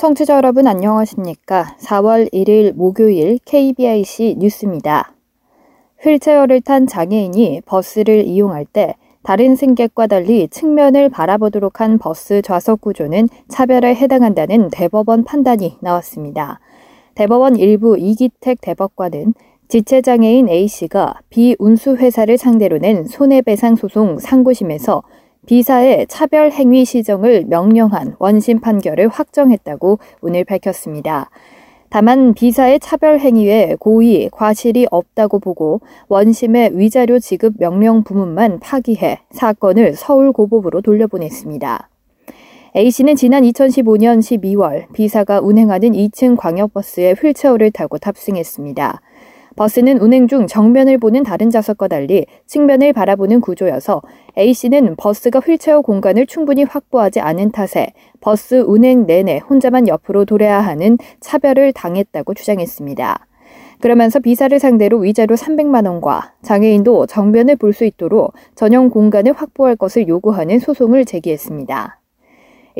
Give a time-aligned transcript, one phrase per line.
[0.00, 1.76] 청취자 여러분 안녕하십니까?
[1.78, 5.12] 4월 1일 목요일 KBIC 뉴스입니다.
[6.00, 13.28] 휠체어를 탄 장애인이 버스를 이용할 때 다른 승객과 달리 측면을 바라보도록 한 버스 좌석 구조는
[13.48, 16.58] 차별에 해당한다는 대법원 판단이 나왔습니다.
[17.14, 19.34] 대법원 일부 이기택 대법관은
[19.68, 25.02] 지체장애인 A씨가 비운수회사를 상대로 낸 손해배상 소송 상고심에서
[25.46, 31.30] 비사의 차별 행위 시정을 명령한 원심 판결을 확정했다고 오늘 밝혔습니다.
[31.90, 39.94] 다만 비사의 차별 행위에 고의, 과실이 없다고 보고 원심의 위자료 지급 명령 부문만 파기해 사건을
[39.94, 41.88] 서울고법으로 돌려보냈습니다.
[42.76, 49.00] A씨는 지난 2015년 12월 비사가 운행하는 2층 광역버스에 휠체어를 타고 탑승했습니다.
[49.60, 54.00] 버스는 운행 중 정면을 보는 다른 좌석과 달리 측면을 바라보는 구조여서
[54.38, 57.88] A씨는 버스가 휠체어 공간을 충분히 확보하지 않은 탓에
[58.22, 63.26] 버스 운행 내내 혼자만 옆으로 돌아야 하는 차별을 당했다고 주장했습니다.
[63.82, 70.08] 그러면서 비사를 상대로 위자료 300만 원과 장애인도 정면을 볼 수 있도록 전용 공간을 확보할 것을
[70.08, 71.99] 요구하는 소송을 제기했습니다.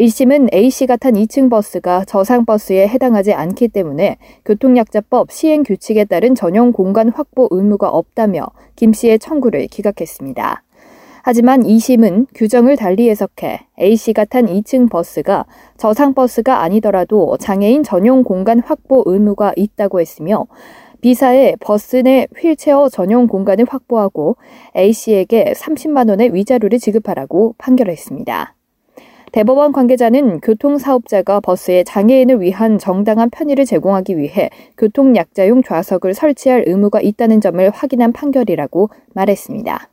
[0.00, 7.10] 1심은 A씨가 탄 2층 버스가 저상버스에 해당하지 않기 때문에 교통약자법 시행 규칙에 따른 전용 공간
[7.10, 10.62] 확보 의무가 없다며 김씨의 청구를 기각했습니다.
[11.22, 15.44] 하지만 2심은 규정을 달리 해석해 A씨가 탄 2층 버스가
[15.76, 20.46] 저상버스가 아니더라도 장애인 전용 공간 확보 의무가 있다고 했으며
[21.02, 24.36] 비사에 버스 내 휠체어 전용 공간을 확보하고
[24.74, 28.54] A씨에게 30만 원의 위자료를 지급하라고 판결했습니다.
[29.32, 37.40] 대법원 관계자는 교통사업자가 버스에 장애인을 위한 정당한 편의를 제공하기 위해 교통약자용 좌석을 설치할 의무가 있다는
[37.40, 39.88] 점을 확인한 판결이라고 말했습니다.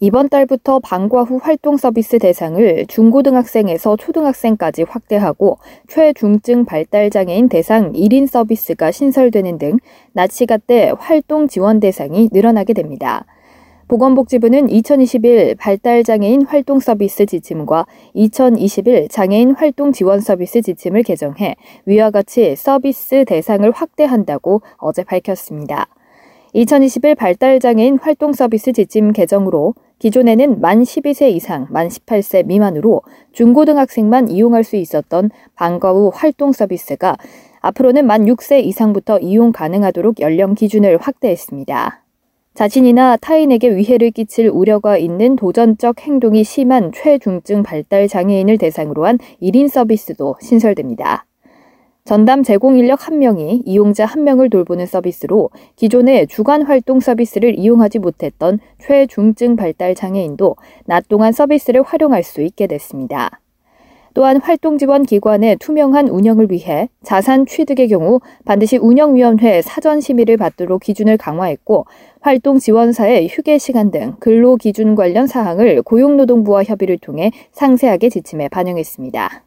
[0.00, 8.90] 이번 달부터 방과 후 활동 서비스 대상을 중고등학생에서 초등학생까지 확대하고 최중증 발달장애인 대상 1인 서비스가
[8.90, 9.78] 신설되는 등
[10.12, 13.24] 나치가 때 활동 지원 대상이 늘어나게 됩니다.
[13.88, 21.56] 보건복지부는 2021 발달장애인 활동 서비스 지침과 2021 장애인 활동 지원 서비스 지침을 개정해
[21.86, 25.88] 위와 같이 서비스 대상을 확대한다고 어제 밝혔습니다.
[26.54, 34.64] 2021 발달장애인 활동 서비스 지침 개정으로 기존에는 만 12세 이상, 만 18세 미만으로 중고등학생만 이용할
[34.64, 37.16] 수 있었던 방과 후 활동 서비스가
[37.60, 42.01] 앞으로는 만 6세 이상부터 이용 가능하도록 연령 기준을 확대했습니다.
[42.54, 49.68] 자신이나 타인에게 위해를 끼칠 우려가 있는 도전적 행동이 심한 최중증 발달 장애인을 대상으로 한 1인
[49.68, 51.24] 서비스도 신설됩니다.
[52.04, 59.56] 전담 제공 인력 1명이 이용자 1명을 돌보는 서비스로 기존의 주간 활동 서비스를 이용하지 못했던 최중증
[59.56, 63.41] 발달 장애인도 낮 동안 서비스를 활용할 수 있게 됐습니다.
[64.14, 70.82] 또한 활동 지원 기관의 투명한 운영을 위해 자산 취득의 경우 반드시 운영위원회 사전 심의를 받도록
[70.82, 71.86] 기준을 강화했고
[72.20, 79.44] 활동 지원사의 휴게 시간 등 근로 기준 관련 사항을 고용노동부와 협의를 통해 상세하게 지침에 반영했습니다.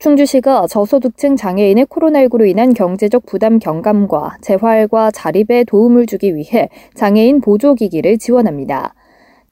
[0.00, 8.16] 충주시가 저소득층 장애인의 코로나19로 인한 경제적 부담 경감과 재활과 자립에 도움을 주기 위해 장애인 보조기기를
[8.16, 8.94] 지원합니다.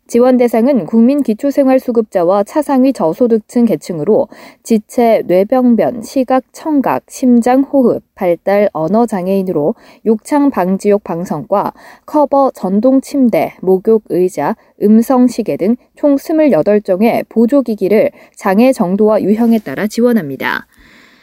[0.08, 4.28] 지원 대상은 국민 기초생활수급자와 차상위 저소득층 계층으로
[4.62, 9.74] 지체, 뇌병변, 시각, 청각, 심장, 호흡, 발달, 언어 장애인으로
[10.06, 11.74] 욕창 방지용 방성과
[12.06, 19.88] 커버, 전동 침대, 목욕 의자, 음성 시계 등 총 28종의 보조기기를 장애 정도와 유형에 따라
[19.88, 20.66] 지원합니다.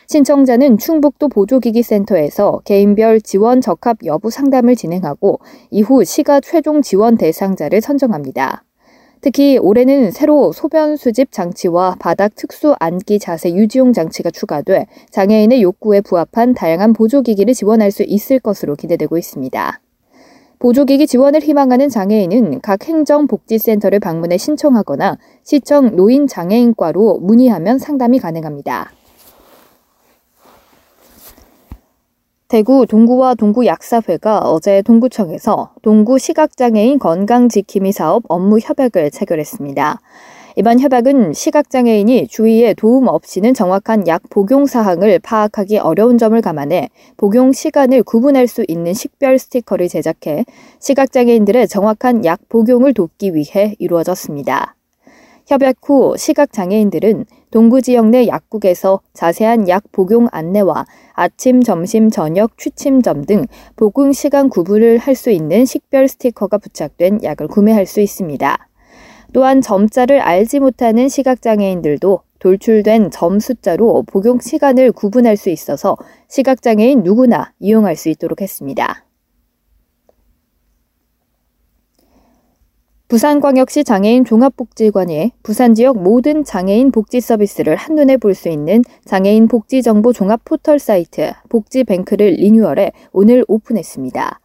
[0.07, 5.39] 신청자는 충북도 보조기기센터에서 개인별 지원 적합 여부 상담을 진행하고
[5.71, 8.63] 이후 시가 최종 지원 대상자를 선정합니다.
[9.25, 16.01] 특히 올해는 새로 소변 수집 장치와 바닥 특수 앉기 자세 유지용 장치가 추가돼 장애인의 욕구에
[16.01, 19.81] 부합한 다양한 보조기기를 지원할 수 있을 것으로 기대되고 있습니다.
[20.59, 28.91] 보조기기 지원을 희망하는 장애인은 각 행정복지센터를 방문해 신청하거나 시청 노인장애인과로 문의하면 상담이 가능합니다.
[32.47, 39.99] 대구 동구와 동구 약사회가 어제 동구청에서 동구 시각장애인 건강지킴이 사업 업무 협약을 체결했습니다.
[40.55, 47.51] 이번 협약은 시각장애인이 주위에 도움 없이는 정확한 약 복용 사항을 파악하기 어려운 점을 감안해 복용
[47.51, 50.45] 시간을 구분할 수 있는 식별 스티커를 제작해
[50.79, 54.75] 시각장애인들의 정확한 약 복용을 돕기 위해 이루어졌습니다.
[55.47, 63.25] 협약 후 시각장애인들은 동구 지역 내 약국에서 자세한 약 복용 안내와 아침, 점심, 저녁, 취침점
[63.25, 63.45] 등
[63.75, 68.67] 복용 시간 구분을 할 수 있는 식별 스티커가 부착된 약을 구매할 수 있습니다.
[69.33, 75.95] 또한 점자를 알지 못하는 시각장애인들도 돌출된 점 숫자로 복용 시간을 구분할 수 있어서
[76.27, 79.04] 시각장애인 누구나 이용할 수 있도록 했습니다.
[83.15, 89.81] 부산광역시 장애인 종합복지관이 부산 지역 모든 장애인 복지 서비스를 한눈에 볼 수 있는 장애인 복지
[89.81, 94.41] 정보 종합 포털 사이트 복지뱅크를 리뉴얼해 오늘 오픈했습니다.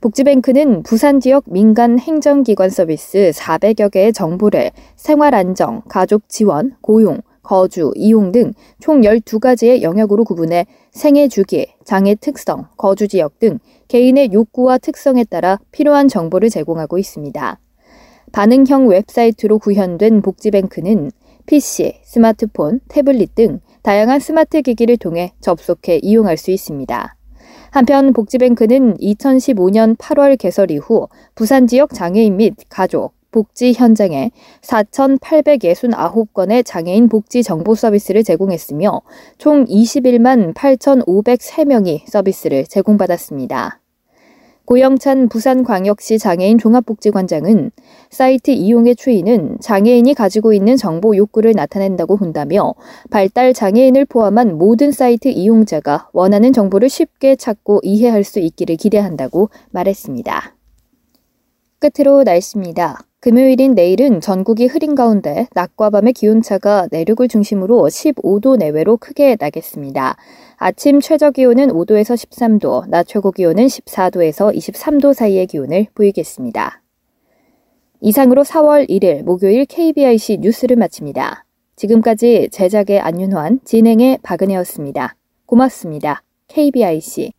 [0.00, 7.92] 복지뱅크는 부산 지역 민간 행정기관 서비스 400여 개의 정보를 생활 안정, 가족 지원, 고용, 거주,
[7.94, 14.78] 이용 등 총 12가지의 영역으로 구분해 생애 주기, 장애 특성, 거주 지역 등 개인의 욕구와
[14.78, 17.58] 특성에 따라 필요한 정보를 제공하고 있습니다.
[18.34, 21.12] 반응형 웹사이트로 구현된 복지뱅크는
[21.46, 27.16] PC, 스마트폰, 태블릿 등 다양한 스마트 기기를 통해 접속해 이용할 수 있습니다.
[27.70, 34.32] 한편 복지뱅크는 2015년 8월 개설 이후 부산 지역 장애인 및 가족, 복지 현장에
[34.62, 39.02] 4,869건의 장애인 복지 정보 서비스를 제공했으며
[39.38, 43.83] 총 21만 8,503명이 서비스를 제공받았습니다.
[44.66, 47.70] 고영찬 부산광역시 장애인 종합복지관장은
[48.08, 52.74] 사이트 이용의 추이는 장애인이 가지고 있는 정보 욕구를 나타낸다고 본다며
[53.10, 60.56] 발달 장애인을 포함한 모든 사이트 이용자가 원하는 정보를 쉽게 찾고 이해할 수 있기를 기대한다고 말했습니다.
[61.78, 63.04] 끝으로 날씨입니다.
[63.24, 70.18] 금요일인 내일은 전국이 흐린 가운데 낮과 밤의 기온차가 내륙을 중심으로 15도 내외로 크게 나겠습니다.
[70.58, 76.82] 아침 최저 기온은 5도에서 13도, 낮 최고 기온은 14도에서 23도 사이의 기온을 보이겠습니다.
[78.02, 81.46] 이상으로 4월 1일 목요일 KBIC 뉴스를 마칩니다.
[81.76, 85.16] 지금까지 제작의 안윤환, 진행의 박은혜였습니다.
[85.46, 86.22] 고맙습니다.
[86.48, 87.32] KBIC.